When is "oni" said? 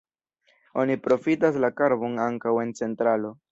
0.83-0.95